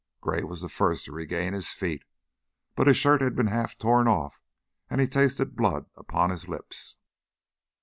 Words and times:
Gray 0.19 0.41
was 0.43 0.61
the 0.61 0.67
first 0.67 1.05
to 1.05 1.11
regain 1.11 1.53
his 1.53 1.73
feet, 1.73 2.05
but 2.75 2.87
his 2.87 2.97
shirt 2.97 3.21
had 3.21 3.35
been 3.35 3.51
torn 3.77 4.07
half 4.07 4.09
off 4.17 4.41
and 4.89 4.99
he 4.99 5.05
tasted 5.05 5.55
blood 5.55 5.85
upon 5.95 6.31
his 6.31 6.49
lips. 6.49 6.97